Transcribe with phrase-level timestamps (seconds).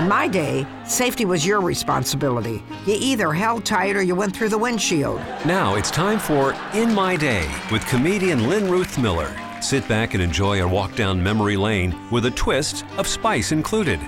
[0.00, 2.64] In my day, safety was your responsibility.
[2.86, 5.18] You either held tight or you went through the windshield.
[5.44, 9.30] Now it's time for In My Day with comedian Lynn Ruth Miller.
[9.60, 14.00] Sit back and enjoy a walk down memory lane with a twist of spice included.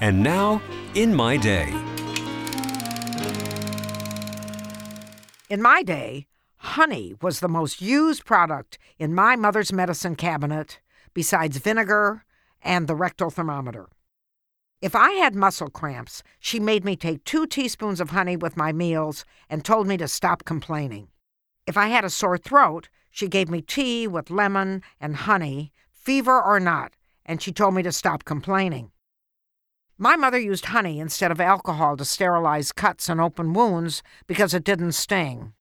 [0.00, 0.62] And now,
[0.94, 1.70] In My Day.
[5.48, 6.28] In my day,
[6.58, 10.78] honey was the most used product in my mother's medicine cabinet,
[11.12, 12.24] besides vinegar
[12.62, 13.88] and the rectal thermometer.
[14.80, 18.72] If I had muscle cramps, she made me take two teaspoons of honey with my
[18.72, 21.08] meals and told me to stop complaining.
[21.66, 26.40] If I had a sore throat, she gave me tea with lemon and honey, fever
[26.40, 26.94] or not,
[27.26, 28.90] and she told me to stop complaining.
[29.98, 34.64] My mother used honey instead of alcohol to sterilize cuts and open wounds because it
[34.64, 35.52] didn't sting.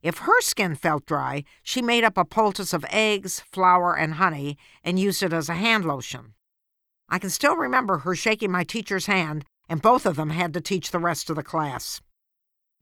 [0.00, 4.56] If her skin felt dry, she made up a poultice of eggs, flour, and honey
[4.82, 6.33] and used it as a hand lotion.
[7.08, 10.60] I can still remember her shaking my teacher's hand, and both of them had to
[10.60, 12.00] teach the rest of the class.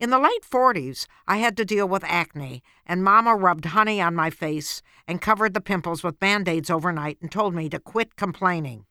[0.01, 4.17] In the late 40s, I had to deal with acne, and Mama rubbed honey on
[4.17, 8.17] my face and covered the pimples with band aids overnight and told me to quit
[8.17, 8.87] complaining.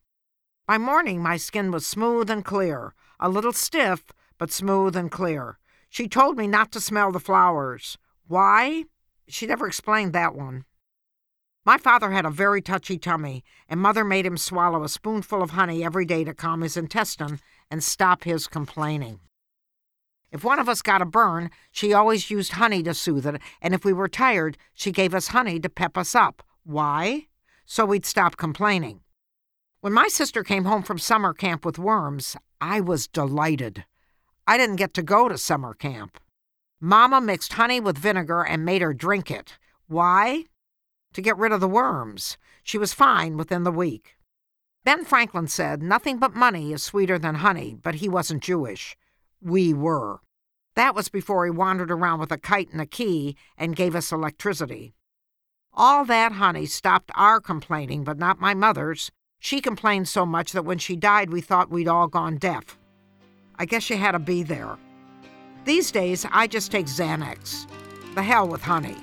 [0.65, 5.59] By morning, my skin was smooth and clear, a little stiff, but smooth and clear.
[5.89, 7.97] She told me not to smell the flowers.
[8.27, 8.85] Why?
[9.27, 10.63] She never explained that one.
[11.63, 15.51] My father had a very touchy tummy, and mother made him swallow a spoonful of
[15.51, 19.19] honey every day to calm his intestine and stop his complaining.
[20.31, 23.75] If one of us got a burn, she always used honey to soothe it, and
[23.75, 26.41] if we were tired, she gave us honey to pep us up.
[26.63, 27.27] Why?
[27.65, 29.01] So we'd stop complaining.
[29.81, 33.85] When my sister came home from summer camp with worms, I was delighted.
[34.47, 36.19] I didn't get to go to summer camp.
[36.79, 39.59] Mama mixed honey with vinegar and made her drink it.
[39.87, 40.45] Why?
[41.13, 42.37] To get rid of the worms.
[42.63, 44.15] She was fine within the week.
[44.83, 48.97] Ben Franklin said nothing but money is sweeter than honey, but he wasn't Jewish.
[49.41, 50.21] We were.
[50.75, 54.11] That was before he wandered around with a kite and a key and gave us
[54.11, 54.93] electricity.
[55.73, 59.11] All that honey stopped our complaining, but not my mother's.
[59.39, 62.77] She complained so much that when she died, we thought we'd all gone deaf.
[63.57, 64.77] I guess she had to be there.
[65.65, 67.67] These days, I just take Xanax.
[68.15, 68.97] The hell with honey.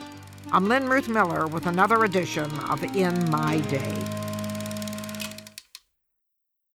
[0.53, 4.28] I'm Lynn Ruth Miller with another edition of In My Day.